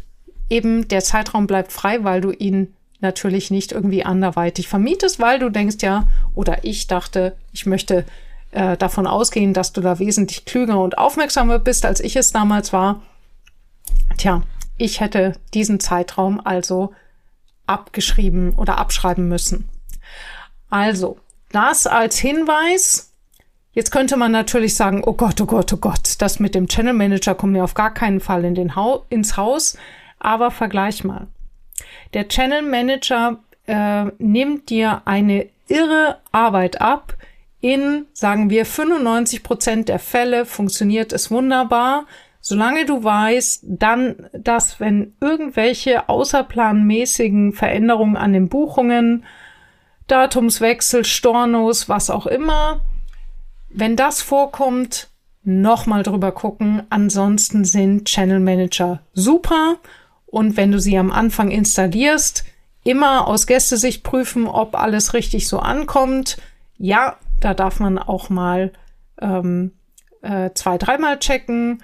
eben 0.50 0.88
der 0.88 1.02
Zeitraum 1.02 1.48
bleibt 1.48 1.72
frei, 1.72 2.04
weil 2.04 2.20
du 2.20 2.32
ihn 2.32 2.76
natürlich 3.02 3.52
nicht 3.52 3.72
irgendwie 3.72 4.04
anderweitig 4.04 4.68
vermietest, 4.68 5.20
weil 5.20 5.40
du 5.40 5.50
denkst 5.50 5.78
ja, 5.82 6.08
oder 6.36 6.64
ich 6.64 6.88
dachte, 6.88 7.36
ich 7.52 7.66
möchte 7.66 8.06
äh, 8.52 8.78
davon 8.78 9.08
ausgehen, 9.08 9.54
dass 9.54 9.74
du 9.74 9.82
da 9.82 10.00
wesentlich 10.00 10.46
klüger 10.46 10.80
und 10.80 10.98
aufmerksamer 10.98 11.60
bist, 11.60 11.86
als 11.86 12.00
ich 12.00 12.16
es 12.16 12.32
damals 12.32 12.74
war. 12.74 13.02
Tja, 14.18 14.44
ich 14.78 15.00
hätte 15.00 15.34
diesen 15.54 15.80
Zeitraum 15.80 16.42
also 16.44 16.94
abgeschrieben 17.66 18.54
oder 18.54 18.78
abschreiben 18.78 19.28
müssen. 19.28 19.70
Also, 20.70 21.20
das 21.52 21.88
als 21.88 22.18
Hinweis. 22.18 23.14
Jetzt 23.74 23.92
könnte 23.92 24.18
man 24.18 24.34
natürlich 24.34 24.76
sagen, 24.76 25.02
oh 25.06 25.14
Gott, 25.14 25.40
oh 25.40 25.46
Gott, 25.46 25.72
oh 25.72 25.78
Gott, 25.78 26.16
das 26.20 26.40
mit 26.40 26.56
dem 26.56 26.68
Channel 26.68 26.94
Manager 26.94 27.36
kommt 27.36 27.54
mir 27.54 27.64
auf 27.64 27.74
gar 27.74 27.94
keinen 27.94 28.20
Fall 28.20 28.44
in 28.44 28.56
den 28.56 28.76
ha 28.76 29.02
ins 29.10 29.38
Haus. 29.38 29.78
Aber 30.20 30.52
vergleich 30.52 31.04
mal. 31.04 31.28
Der 32.14 32.28
Channel 32.28 32.62
Manager 32.62 33.40
äh, 33.68 34.06
nimmt 34.18 34.70
dir 34.70 35.02
eine 35.06 35.48
irre 35.68 36.18
Arbeit 36.32 36.82
ab. 36.82 37.16
In, 37.62 38.08
sagen 38.14 38.50
wir, 38.50 38.66
95 38.66 39.44
Prozent 39.44 39.90
der 39.90 40.00
Fälle 40.00 40.46
funktioniert 40.46 41.14
es 41.14 41.30
wunderbar. 41.32 42.06
Solange 42.42 42.86
du 42.86 43.04
weißt, 43.04 43.66
dann, 43.68 44.28
dass 44.34 44.80
wenn 44.80 45.14
irgendwelche 45.22 46.10
außerplanmäßigen 46.10 47.54
Veränderungen 47.54 48.18
an 48.18 48.34
den 48.34 48.50
Buchungen, 48.50 49.24
Datumswechsel, 50.08 51.06
Stornos, 51.06 51.88
was 51.88 52.10
auch 52.10 52.26
immer, 52.26 52.82
wenn 53.70 53.96
das 53.96 54.22
vorkommt, 54.24 55.08
nochmal 55.44 56.04
drüber 56.04 56.32
gucken. 56.32 56.84
Ansonsten 56.90 57.64
sind 57.64 58.06
Channel 58.06 58.40
Manager 58.40 59.02
super. 59.14 59.78
Und 60.32 60.58
wenn 60.58 60.72
du 60.72 60.80
sie 60.80 60.98
am 60.98 61.12
Anfang 61.12 61.52
installierst, 61.52 62.46
immer 62.84 63.28
aus 63.28 63.46
Gästesicht 63.46 64.04
prüfen, 64.04 64.48
ob 64.48 64.76
alles 64.76 65.14
richtig 65.14 65.48
so 65.48 65.60
ankommt. 65.60 66.38
Ja, 66.78 67.18
da 67.40 67.54
darf 67.54 67.80
man 67.80 68.00
auch 68.00 68.30
mal 68.30 68.72
ähm, 69.22 69.74
äh, 70.22 70.50
zwei, 70.56 70.78
dreimal 70.78 71.20
checken. 71.20 71.84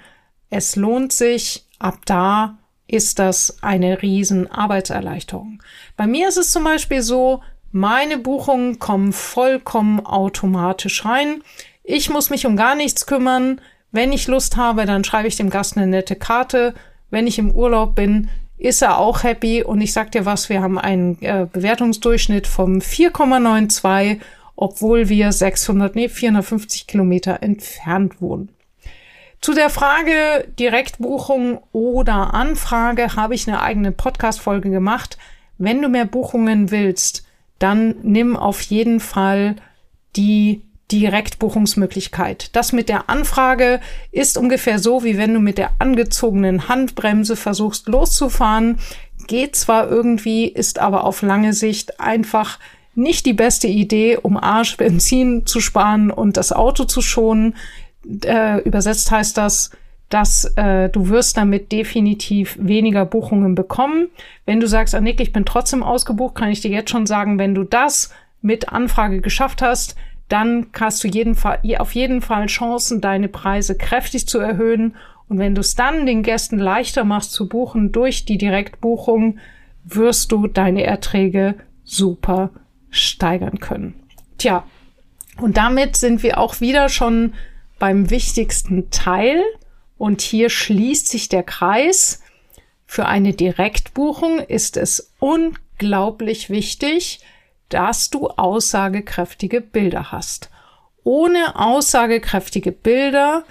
Es 0.50 0.74
lohnt 0.76 1.12
sich. 1.12 1.66
Ab 1.78 2.00
da 2.06 2.58
ist 2.88 3.18
das 3.20 3.62
eine 3.62 4.02
riesen 4.02 4.50
Arbeitserleichterung. 4.50 5.62
Bei 5.96 6.06
mir 6.06 6.28
ist 6.28 6.38
es 6.38 6.50
zum 6.50 6.64
Beispiel 6.64 7.02
so, 7.02 7.42
meine 7.70 8.18
Buchungen 8.18 8.78
kommen 8.78 9.12
vollkommen 9.12 10.04
automatisch 10.04 11.04
rein. 11.04 11.42
Ich 11.84 12.08
muss 12.10 12.30
mich 12.30 12.46
um 12.46 12.56
gar 12.56 12.74
nichts 12.74 13.06
kümmern. 13.06 13.60
Wenn 13.92 14.12
ich 14.12 14.26
Lust 14.26 14.56
habe, 14.56 14.86
dann 14.86 15.04
schreibe 15.04 15.28
ich 15.28 15.36
dem 15.36 15.50
Gast 15.50 15.76
eine 15.76 15.86
nette 15.86 16.16
Karte. 16.16 16.74
Wenn 17.10 17.26
ich 17.26 17.38
im 17.38 17.50
Urlaub 17.50 17.94
bin, 17.94 18.28
ist 18.58 18.82
er 18.82 18.98
auch 18.98 19.22
happy. 19.22 19.62
Und 19.62 19.80
ich 19.80 19.92
sag 19.92 20.12
dir 20.12 20.26
was, 20.26 20.48
wir 20.48 20.60
haben 20.60 20.78
einen 20.78 21.20
äh, 21.22 21.46
Bewertungsdurchschnitt 21.50 22.46
vom 22.46 22.78
4,92, 22.78 24.20
obwohl 24.56 25.08
wir 25.08 25.32
600, 25.32 25.94
nee, 25.94 26.08
450 26.08 26.86
Kilometer 26.86 27.42
entfernt 27.42 28.20
wohnen. 28.20 28.50
Zu 29.40 29.54
der 29.54 29.70
Frage 29.70 30.48
Direktbuchung 30.58 31.60
oder 31.72 32.34
Anfrage 32.34 33.14
habe 33.14 33.36
ich 33.36 33.46
eine 33.46 33.62
eigene 33.62 33.92
Podcast-Folge 33.92 34.70
gemacht. 34.70 35.16
Wenn 35.58 35.80
du 35.80 35.88
mehr 35.88 36.06
Buchungen 36.06 36.72
willst, 36.72 37.24
dann 37.60 37.94
nimm 38.02 38.36
auf 38.36 38.60
jeden 38.62 38.98
Fall 38.98 39.56
die 40.16 40.62
Direktbuchungsmöglichkeit. 40.90 42.54
Das 42.56 42.72
mit 42.72 42.88
der 42.88 43.10
Anfrage 43.10 43.80
ist 44.10 44.38
ungefähr 44.38 44.78
so, 44.78 45.04
wie 45.04 45.18
wenn 45.18 45.34
du 45.34 45.40
mit 45.40 45.58
der 45.58 45.70
angezogenen 45.78 46.68
Handbremse 46.68 47.36
versuchst 47.36 47.88
loszufahren. 47.88 48.78
Geht 49.26 49.56
zwar 49.56 49.88
irgendwie, 49.88 50.46
ist 50.46 50.78
aber 50.78 51.04
auf 51.04 51.22
lange 51.22 51.52
Sicht 51.52 52.00
einfach 52.00 52.58
nicht 52.94 53.26
die 53.26 53.32
beste 53.32 53.68
Idee, 53.68 54.16
um 54.16 54.36
Arsch 54.36 54.76
Benzin 54.76 55.46
zu 55.46 55.60
sparen 55.60 56.10
und 56.10 56.36
das 56.36 56.52
Auto 56.52 56.84
zu 56.84 57.00
schonen. 57.00 57.54
Äh, 58.24 58.60
übersetzt 58.62 59.10
heißt 59.10 59.36
das, 59.36 59.70
dass 60.08 60.46
äh, 60.56 60.88
du 60.88 61.08
wirst 61.08 61.36
damit 61.36 61.70
definitiv 61.70 62.56
weniger 62.58 63.04
Buchungen 63.04 63.54
bekommen. 63.54 64.08
Wenn 64.46 64.58
du 64.58 64.66
sagst, 64.66 64.94
Annik, 64.94 65.20
ich 65.20 65.32
bin 65.32 65.44
trotzdem 65.44 65.82
ausgebucht, 65.82 66.34
kann 66.34 66.50
ich 66.50 66.60
dir 66.60 66.70
jetzt 66.70 66.90
schon 66.90 67.06
sagen, 67.06 67.38
wenn 67.38 67.54
du 67.54 67.64
das 67.64 68.10
mit 68.40 68.70
Anfrage 68.70 69.20
geschafft 69.20 69.62
hast, 69.62 69.96
dann 70.28 70.66
hast 70.78 71.02
du 71.02 71.08
jeden 71.08 71.34
Fall, 71.34 71.60
auf 71.78 71.94
jeden 71.94 72.20
Fall 72.20 72.46
Chancen, 72.46 73.00
deine 73.00 73.28
Preise 73.28 73.76
kräftig 73.76 74.28
zu 74.28 74.38
erhöhen. 74.38 74.96
Und 75.28 75.38
wenn 75.38 75.54
du 75.54 75.60
es 75.60 75.74
dann 75.74 76.06
den 76.06 76.22
Gästen 76.22 76.58
leichter 76.58 77.04
machst 77.04 77.32
zu 77.32 77.48
buchen 77.48 77.92
durch 77.92 78.24
die 78.24 78.38
Direktbuchung, 78.38 79.38
wirst 79.84 80.32
du 80.32 80.46
deine 80.46 80.84
Erträge 80.84 81.54
super 81.84 82.50
steigern 82.90 83.58
können. 83.58 83.94
Tja, 84.36 84.64
und 85.40 85.56
damit 85.56 85.96
sind 85.96 86.22
wir 86.22 86.38
auch 86.38 86.60
wieder 86.60 86.88
schon 86.88 87.34
beim 87.78 88.10
wichtigsten 88.10 88.90
Teil. 88.90 89.42
Und 89.96 90.20
hier 90.20 90.50
schließt 90.50 91.08
sich 91.08 91.28
der 91.28 91.42
Kreis. 91.42 92.22
Für 92.86 93.06
eine 93.06 93.32
Direktbuchung 93.32 94.38
ist 94.40 94.76
es 94.76 95.12
unglaublich 95.18 96.50
wichtig, 96.50 97.20
dass 97.68 98.10
du 98.10 98.28
aussagekräftige 98.28 99.60
Bilder 99.60 100.12
hast. 100.12 100.50
Ohne 101.04 101.56
aussagekräftige 101.56 102.72
Bilder 102.72 103.44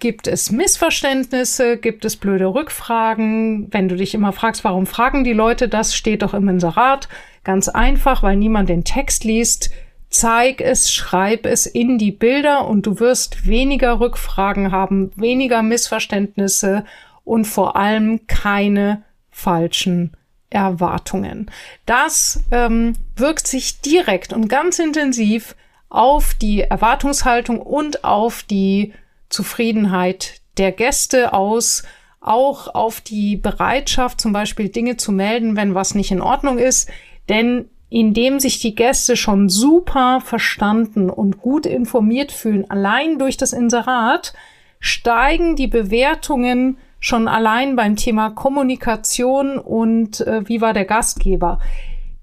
gibt 0.00 0.26
es 0.26 0.50
Missverständnisse, 0.50 1.76
gibt 1.76 2.04
es 2.04 2.16
blöde 2.16 2.46
Rückfragen. 2.46 3.68
Wenn 3.72 3.88
du 3.88 3.96
dich 3.96 4.14
immer 4.14 4.32
fragst, 4.32 4.64
warum 4.64 4.86
fragen 4.86 5.24
die 5.24 5.32
Leute 5.32 5.68
das, 5.68 5.94
steht 5.94 6.22
doch 6.22 6.34
im 6.34 6.48
Inserat. 6.48 7.08
Ganz 7.44 7.68
einfach, 7.68 8.22
weil 8.22 8.36
niemand 8.36 8.68
den 8.68 8.84
Text 8.84 9.24
liest. 9.24 9.70
Zeig 10.08 10.60
es, 10.60 10.92
schreib 10.92 11.46
es 11.46 11.64
in 11.64 11.96
die 11.96 12.12
Bilder 12.12 12.68
und 12.68 12.86
du 12.86 13.00
wirst 13.00 13.46
weniger 13.46 13.98
Rückfragen 13.98 14.70
haben, 14.70 15.10
weniger 15.16 15.62
Missverständnisse 15.62 16.84
und 17.24 17.46
vor 17.46 17.76
allem 17.76 18.26
keine 18.26 19.04
falschen 19.30 20.16
Erwartungen. 20.52 21.50
Das 21.86 22.42
ähm, 22.50 22.94
wirkt 23.16 23.46
sich 23.46 23.80
direkt 23.80 24.32
und 24.32 24.48
ganz 24.48 24.78
intensiv 24.78 25.56
auf 25.88 26.34
die 26.34 26.62
Erwartungshaltung 26.62 27.60
und 27.60 28.04
auf 28.04 28.42
die 28.44 28.92
Zufriedenheit 29.28 30.40
der 30.56 30.72
Gäste 30.72 31.32
aus, 31.32 31.82
auch 32.20 32.74
auf 32.74 33.00
die 33.00 33.36
Bereitschaft, 33.36 34.20
zum 34.20 34.32
Beispiel 34.32 34.68
Dinge 34.68 34.96
zu 34.96 35.12
melden, 35.12 35.56
wenn 35.56 35.74
was 35.74 35.94
nicht 35.94 36.10
in 36.10 36.20
Ordnung 36.20 36.58
ist. 36.58 36.88
Denn 37.28 37.68
indem 37.90 38.40
sich 38.40 38.58
die 38.58 38.74
Gäste 38.74 39.16
schon 39.16 39.50
super 39.50 40.22
verstanden 40.24 41.10
und 41.10 41.42
gut 41.42 41.66
informiert 41.66 42.32
fühlen, 42.32 42.70
allein 42.70 43.18
durch 43.18 43.36
das 43.36 43.52
Inserat, 43.52 44.32
steigen 44.80 45.56
die 45.56 45.66
Bewertungen 45.66 46.78
schon 47.02 47.26
allein 47.26 47.74
beim 47.74 47.96
Thema 47.96 48.30
Kommunikation 48.30 49.58
und 49.58 50.20
äh, 50.20 50.48
wie 50.48 50.60
war 50.60 50.72
der 50.72 50.84
Gastgeber. 50.84 51.58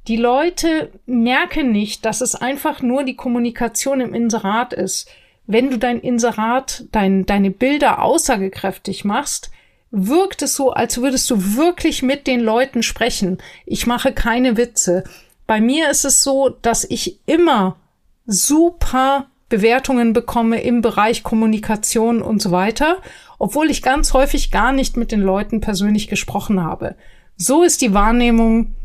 Die 0.08 0.16
Leute 0.16 0.90
merken 1.06 1.74
nicht, 1.74 2.06
dass 2.06 2.22
es 2.22 2.34
einfach 2.34 2.82
nur 2.82 3.04
die 3.04 3.18
Kommunikation 3.18 4.00
im 4.00 4.14
Inserat 4.14 4.72
ist. 4.72 5.10
Wenn 5.46 5.70
du 5.70 5.78
dein 5.78 6.00
Inserat, 6.00 6.86
dein, 6.94 7.26
deine 7.26 7.52
Bilder 7.52 8.02
aussagekräftig 8.02 9.04
machst, 9.04 9.52
wirkt 9.92 10.42
es 10.44 10.56
so, 10.56 10.72
als 10.72 11.02
würdest 11.02 11.30
du 11.30 11.58
wirklich 11.58 12.02
mit 12.02 12.26
den 12.26 12.40
Leuten 12.40 12.82
sprechen. 12.82 13.38
Ich 13.66 13.86
mache 13.86 14.14
keine 14.14 14.56
Witze. 14.56 15.04
Bei 15.46 15.60
mir 15.60 15.90
ist 15.90 16.06
es 16.06 16.24
so, 16.24 16.50
dass 16.62 16.86
ich 16.86 17.20
immer 17.26 17.76
super 18.26 19.28
Bewertungen 19.50 20.14
bekomme 20.14 20.62
im 20.62 20.82
Bereich 20.82 21.24
Kommunikation 21.24 22.22
und 22.22 22.42
so 22.42 22.52
weiter 22.52 22.98
obwohl 23.40 23.72
ich 23.72 23.82
ganz 23.82 24.14
häufig 24.14 24.52
gar 24.52 24.74
nicht 24.74 24.98
mit 24.98 25.12
den 25.12 25.22
Leuten 25.22 25.62
persönlich 25.62 26.08
gesprochen 26.08 26.62
habe. 26.62 26.96
So 27.38 27.64
ist 27.64 27.82
die 27.82 27.94
Wahrnehmung 27.94 28.76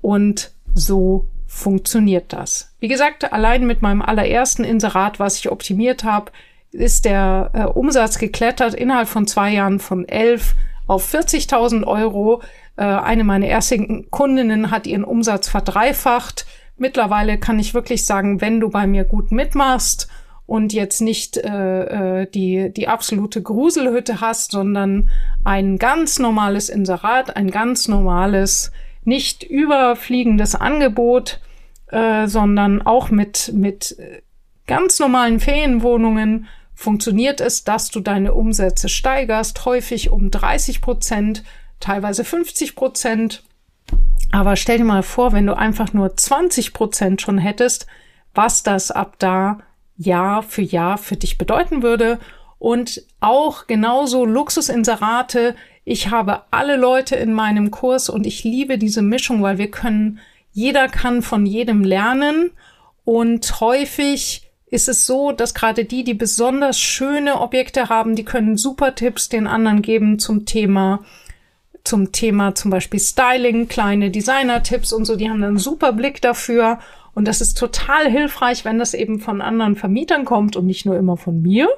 und 0.00 0.52
so 0.72 1.26
funktioniert 1.46 2.32
das. 2.32 2.72
Wie 2.80 2.88
gesagt, 2.88 3.32
allein 3.32 3.66
mit 3.66 3.82
meinem 3.82 4.02
allerersten 4.02 4.64
Inserat, 4.64 5.18
was 5.18 5.38
ich 5.38 5.50
optimiert 5.50 6.04
habe, 6.04 6.30
ist 6.70 7.04
der 7.04 7.50
äh, 7.52 7.64
Umsatz 7.64 8.18
geklettert 8.18 8.74
innerhalb 8.74 9.08
von 9.08 9.26
zwei 9.26 9.52
Jahren 9.52 9.78
von 9.78 10.08
11 10.08 10.54
auf 10.86 11.12
40.000 11.12 11.84
Euro. 11.84 12.42
Äh, 12.76 12.84
eine 12.84 13.24
meiner 13.24 13.46
ersten 13.46 14.10
Kundinnen 14.10 14.70
hat 14.70 14.86
ihren 14.86 15.04
Umsatz 15.04 15.48
verdreifacht. 15.48 16.46
Mittlerweile 16.76 17.38
kann 17.38 17.58
ich 17.58 17.74
wirklich 17.74 18.04
sagen, 18.04 18.40
wenn 18.40 18.60
du 18.60 18.68
bei 18.68 18.86
mir 18.86 19.04
gut 19.04 19.30
mitmachst 19.30 20.08
und 20.46 20.72
jetzt 20.72 21.00
nicht 21.00 21.36
äh, 21.36 22.22
äh, 22.22 22.30
die, 22.30 22.72
die 22.72 22.88
absolute 22.88 23.42
Gruselhütte 23.42 24.20
hast, 24.20 24.50
sondern 24.50 25.08
ein 25.44 25.78
ganz 25.78 26.18
normales 26.18 26.68
Inserat, 26.68 27.36
ein 27.36 27.50
ganz 27.50 27.88
normales, 27.88 28.72
nicht 29.04 29.42
überfliegendes 29.42 30.54
Angebot, 30.54 31.40
äh, 31.88 32.26
sondern 32.26 32.82
auch 32.82 33.10
mit, 33.10 33.52
mit 33.54 33.96
ganz 34.66 34.98
normalen 34.98 35.40
Ferienwohnungen 35.40 36.46
funktioniert 36.74 37.40
es, 37.40 37.64
dass 37.64 37.90
du 37.90 38.00
deine 38.00 38.34
Umsätze 38.34 38.88
steigerst, 38.88 39.64
häufig 39.64 40.10
um 40.10 40.30
30 40.30 40.80
Prozent, 40.80 41.44
teilweise 41.80 42.24
50 42.24 42.74
Prozent. 42.74 43.44
Aber 44.34 44.56
stell 44.56 44.78
dir 44.78 44.84
mal 44.84 45.04
vor, 45.04 45.32
wenn 45.32 45.46
du 45.46 45.56
einfach 45.56 45.92
nur 45.92 46.16
20 46.16 46.72
Prozent 46.72 47.22
schon 47.22 47.38
hättest, 47.38 47.86
was 48.34 48.64
das 48.64 48.90
ab 48.90 49.14
da 49.20 49.60
Jahr 49.96 50.42
für 50.42 50.60
Jahr 50.60 50.98
für 50.98 51.14
dich 51.14 51.38
bedeuten 51.38 51.84
würde. 51.84 52.18
Und 52.58 53.04
auch 53.20 53.68
genauso 53.68 54.24
Luxusinserate. 54.24 55.54
Ich 55.84 56.10
habe 56.10 56.42
alle 56.50 56.74
Leute 56.74 57.14
in 57.14 57.32
meinem 57.32 57.70
Kurs 57.70 58.08
und 58.08 58.26
ich 58.26 58.42
liebe 58.42 58.76
diese 58.76 59.02
Mischung, 59.02 59.40
weil 59.40 59.58
wir 59.58 59.70
können, 59.70 60.18
jeder 60.50 60.88
kann 60.88 61.22
von 61.22 61.46
jedem 61.46 61.84
lernen 61.84 62.50
und 63.04 63.60
häufig 63.60 64.50
ist 64.66 64.88
es 64.88 65.06
so, 65.06 65.30
dass 65.30 65.54
gerade 65.54 65.84
die, 65.84 66.02
die 66.02 66.14
besonders 66.14 66.80
schöne 66.80 67.40
Objekte 67.40 67.88
haben, 67.88 68.16
die 68.16 68.24
können 68.24 68.56
super 68.56 68.96
Tipps 68.96 69.28
den 69.28 69.46
anderen 69.46 69.80
geben 69.80 70.18
zum 70.18 70.44
Thema 70.44 71.04
zum 71.84 72.12
Thema 72.12 72.54
zum 72.54 72.70
Beispiel 72.70 72.98
Styling, 72.98 73.68
kleine 73.68 74.10
Designer-Tipps 74.10 74.92
und 74.92 75.04
so. 75.04 75.16
Die 75.16 75.28
haben 75.28 75.44
einen 75.44 75.58
super 75.58 75.92
Blick 75.92 76.22
dafür. 76.22 76.78
Und 77.14 77.28
das 77.28 77.40
ist 77.40 77.58
total 77.58 78.10
hilfreich, 78.10 78.64
wenn 78.64 78.78
das 78.78 78.94
eben 78.94 79.20
von 79.20 79.40
anderen 79.40 79.76
Vermietern 79.76 80.24
kommt 80.24 80.56
und 80.56 80.66
nicht 80.66 80.86
nur 80.86 80.96
immer 80.96 81.16
von 81.16 81.42
mir. 81.42 81.68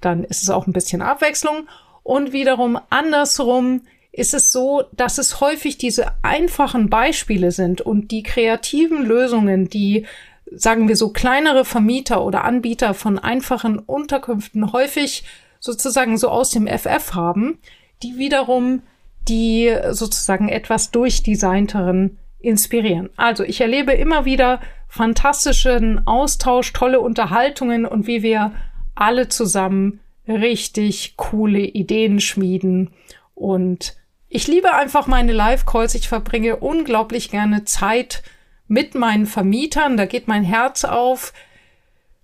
Dann 0.00 0.24
ist 0.24 0.42
es 0.42 0.50
auch 0.50 0.66
ein 0.66 0.72
bisschen 0.72 1.02
Abwechslung. 1.02 1.68
Und 2.02 2.32
wiederum 2.32 2.78
andersrum 2.90 3.82
ist 4.10 4.34
es 4.34 4.50
so, 4.50 4.82
dass 4.92 5.18
es 5.18 5.40
häufig 5.40 5.78
diese 5.78 6.06
einfachen 6.22 6.90
Beispiele 6.90 7.52
sind 7.52 7.80
und 7.80 8.10
die 8.10 8.24
kreativen 8.24 9.04
Lösungen, 9.04 9.68
die 9.68 10.06
sagen 10.50 10.88
wir 10.88 10.96
so 10.96 11.10
kleinere 11.10 11.64
Vermieter 11.64 12.24
oder 12.24 12.44
Anbieter 12.44 12.94
von 12.94 13.18
einfachen 13.18 13.78
Unterkünften 13.78 14.72
häufig 14.72 15.24
sozusagen 15.60 16.16
so 16.18 16.28
aus 16.28 16.50
dem 16.50 16.66
FF 16.66 17.14
haben, 17.14 17.58
die 18.02 18.16
wiederum 18.16 18.82
die 19.22 19.74
sozusagen 19.90 20.48
etwas 20.48 20.90
durchdesignteren 20.90 22.18
inspirieren. 22.38 23.10
Also 23.16 23.44
ich 23.44 23.60
erlebe 23.60 23.92
immer 23.92 24.24
wieder 24.24 24.60
fantastischen 24.88 26.06
Austausch, 26.06 26.72
tolle 26.72 27.00
Unterhaltungen 27.00 27.84
und 27.84 28.06
wie 28.06 28.22
wir 28.22 28.52
alle 28.94 29.28
zusammen 29.28 30.00
richtig 30.26 31.14
coole 31.16 31.60
Ideen 31.60 32.20
schmieden. 32.20 32.90
Und 33.34 33.96
ich 34.28 34.46
liebe 34.46 34.74
einfach 34.74 35.06
meine 35.06 35.32
Live-Calls. 35.32 35.94
Ich 35.94 36.08
verbringe 36.08 36.56
unglaublich 36.56 37.30
gerne 37.30 37.64
Zeit 37.64 38.22
mit 38.66 38.94
meinen 38.94 39.26
Vermietern. 39.26 39.96
Da 39.96 40.04
geht 40.04 40.28
mein 40.28 40.44
Herz 40.44 40.84
auf. 40.84 41.32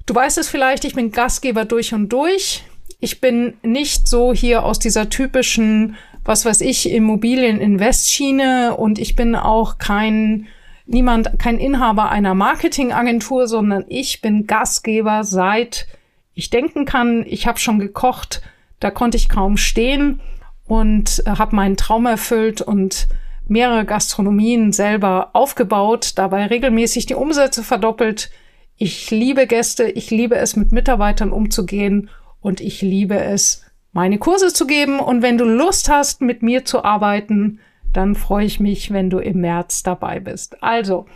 Du 0.07 0.15
weißt 0.15 0.39
es 0.39 0.49
vielleicht, 0.49 0.85
ich 0.85 0.95
bin 0.95 1.13
Gastgeber 1.13 1.65
durch 1.65 1.95
und 1.95 2.11
durch. 2.11 2.65
Ich 3.01 3.21
bin 3.21 3.55
nicht 3.63 4.07
so 4.07 4.35
hier 4.35 4.65
aus 4.65 4.79
dieser 4.79 5.09
typischen 5.09 5.97
was 6.25 6.45
weiß 6.45 6.61
ich, 6.63 6.91
Immobilieninvestschiene 6.91 8.77
und 8.77 8.99
ich 8.99 9.15
bin 9.15 9.37
auch 9.37 9.79
kein 9.79 10.47
niemand, 10.87 11.39
kein 11.39 11.59
Inhaber 11.59 12.11
einer 12.11 12.35
Marketingagentur, 12.35 13.47
sondern 13.47 13.85
ich 13.89 14.21
bin 14.21 14.47
Gastgeber 14.47 15.25
seit 15.25 15.87
ich 16.35 16.51
denken 16.51 16.85
kann. 16.85 17.25
Ich 17.27 17.47
habe 17.47 17.59
schon 17.59 17.79
gekocht, 17.79 18.43
da 18.81 18.91
konnte 18.91 19.17
ich 19.17 19.29
kaum 19.29 19.57
stehen 19.57 20.21
und 20.67 21.23
äh, 21.27 21.31
habe 21.31 21.57
meinen 21.57 21.77
Traum 21.77 22.07
erfüllt 22.07 22.61
und 22.61 23.09
mehrere 23.47 23.85
Gastronomien 23.85 24.73
selber 24.73 25.31
aufgebaut, 25.35 26.13
dabei 26.17 26.47
regelmäßig 26.47 27.07
die 27.07 27.15
Umsätze 27.15 27.63
verdoppelt. 27.63 28.31
Ich 28.77 29.11
liebe 29.11 29.47
Gäste, 29.47 29.85
ich 29.85 30.11
liebe 30.11 30.37
es, 30.37 30.57
mit 30.57 30.73
Mitarbeitern 30.73 31.31
umzugehen 31.31 32.11
und 32.41 32.61
ich 32.61 32.83
liebe 32.83 33.17
es, 33.17 33.64
meine 33.95 34.19
Kurse 34.19 34.53
zu 34.53 34.67
geben. 34.67 35.01
Und 35.01 35.23
wenn 35.23 35.39
du 35.39 35.47
Lust 35.47 35.89
hast, 35.89 36.21
mit 36.21 36.43
mir 36.43 36.67
zu 36.67 36.85
arbeiten, 36.85 37.61
dann 37.95 38.15
freue 38.15 38.45
ich 38.45 38.61
mich, 38.61 38.93
wenn 38.93 39.09
du 39.09 39.19
im 39.19 39.41
März 39.41 39.83
dabei 39.83 40.21
bist. 40.21 40.63
Also, 40.63 41.07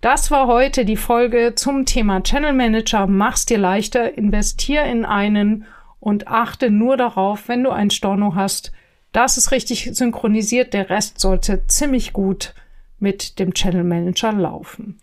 das 0.00 0.30
war 0.30 0.46
heute 0.46 0.86
die 0.86 0.96
Folge 0.96 1.54
zum 1.54 1.84
Thema 1.84 2.22
Channel 2.22 2.54
Manager. 2.54 3.06
Mach's 3.06 3.44
dir 3.44 3.58
leichter, 3.58 4.16
investier 4.16 4.84
in 4.84 5.04
einen 5.04 5.66
und 5.98 6.28
achte 6.28 6.70
nur 6.70 6.96
darauf, 6.96 7.48
wenn 7.48 7.64
du 7.64 7.70
ein 7.70 7.90
Storno 7.90 8.34
hast, 8.34 8.72
dass 9.12 9.36
es 9.36 9.50
richtig 9.50 9.90
synchronisiert. 9.92 10.72
Der 10.72 10.88
Rest 10.88 11.20
sollte 11.20 11.66
ziemlich 11.66 12.14
gut 12.14 12.54
mit 12.98 13.38
dem 13.38 13.52
Channel 13.52 13.84
Manager 13.84 14.32
laufen. 14.32 15.00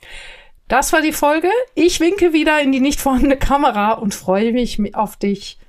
Das 0.68 0.94
war 0.94 1.02
die 1.02 1.14
Folge. 1.14 1.50
Ich 1.76 2.00
winke 2.00 2.34
wieder 2.34 2.62
in 2.62 2.72
die 2.72 2.80
nicht 2.80 3.00
vorhandene 3.00 3.38
Kamera 3.38 3.94
und 3.94 4.16
freue 4.16 4.52
mich 4.54 4.96
auf 4.96 5.18
dich 5.18 5.60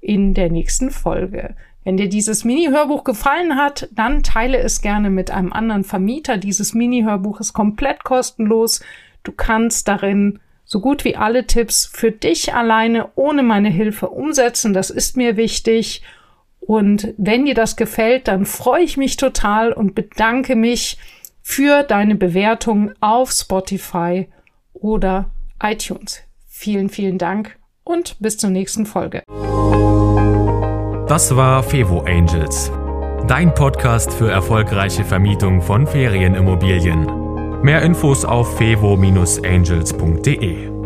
in 0.00 0.34
der 0.34 0.50
nächsten 0.50 0.90
Folge. 0.90 1.54
Wenn 1.84 1.96
dir 1.96 2.08
dieses 2.08 2.44
Mini-Hörbuch 2.44 3.04
gefallen 3.04 3.56
hat, 3.56 3.88
dann 3.92 4.22
teile 4.22 4.58
es 4.58 4.82
gerne 4.82 5.10
mit 5.10 5.30
einem 5.30 5.52
anderen 5.52 5.84
Vermieter. 5.84 6.36
Dieses 6.36 6.74
Mini-Hörbuch 6.74 7.40
ist 7.40 7.52
komplett 7.52 8.04
kostenlos. 8.04 8.82
Du 9.22 9.32
kannst 9.32 9.88
darin 9.88 10.40
so 10.64 10.80
gut 10.80 11.04
wie 11.04 11.16
alle 11.16 11.46
Tipps 11.46 11.86
für 11.86 12.12
dich 12.12 12.54
alleine 12.54 13.08
ohne 13.14 13.42
meine 13.42 13.70
Hilfe 13.70 14.08
umsetzen. 14.08 14.72
Das 14.72 14.90
ist 14.90 15.16
mir 15.16 15.36
wichtig. 15.36 16.02
Und 16.60 17.14
wenn 17.16 17.46
dir 17.46 17.54
das 17.54 17.76
gefällt, 17.76 18.28
dann 18.28 18.44
freue 18.44 18.84
ich 18.84 18.96
mich 18.96 19.16
total 19.16 19.72
und 19.72 19.94
bedanke 19.94 20.54
mich 20.54 20.98
für 21.42 21.82
deine 21.82 22.14
Bewertung 22.14 22.92
auf 23.00 23.32
Spotify 23.32 24.28
oder 24.74 25.30
iTunes. 25.62 26.20
Vielen, 26.46 26.90
vielen 26.90 27.18
Dank 27.18 27.59
und 27.90 28.16
bis 28.20 28.38
zur 28.38 28.50
nächsten 28.50 28.86
Folge. 28.86 29.24
Das 31.08 31.34
war 31.34 31.62
Fevo 31.62 32.04
Angels, 32.06 32.70
dein 33.26 33.54
Podcast 33.54 34.12
für 34.12 34.30
erfolgreiche 34.30 35.04
Vermietung 35.04 35.60
von 35.60 35.86
Ferienimmobilien. 35.86 37.62
Mehr 37.62 37.82
Infos 37.82 38.24
auf 38.24 38.56
fevo-angels.de. 38.56 40.79